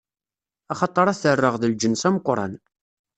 [0.73, 2.53] Axaṭer ad t-rreɣ d lǧens ameqran.